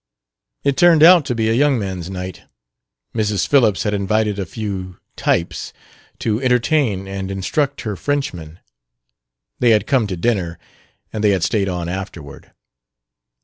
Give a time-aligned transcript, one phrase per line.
[0.63, 2.41] It turned out to be a young man's night.
[3.13, 3.47] Mrs.
[3.47, 5.73] Phillips had invited a few "types"
[6.17, 8.57] to entertain and instruct her Frenchman.
[9.59, 10.57] They had come to dinner,
[11.13, 12.51] and they had stayed on afterward.